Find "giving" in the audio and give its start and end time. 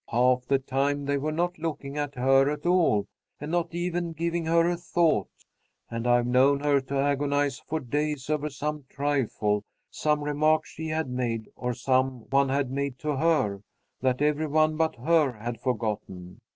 4.13-4.45